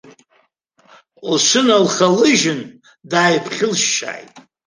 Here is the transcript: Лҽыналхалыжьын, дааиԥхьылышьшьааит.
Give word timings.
Лҽыналхалыжьын, 1.33 2.61
дааиԥхьылышьшьааит. 3.11 4.29